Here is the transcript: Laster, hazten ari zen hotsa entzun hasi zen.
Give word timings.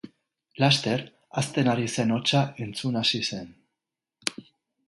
Laster, 0.63 1.03
hazten 1.41 1.69
ari 1.75 1.87
zen 1.97 2.15
hotsa 2.15 2.43
entzun 2.67 3.01
hasi 3.03 3.25
zen. 3.29 3.53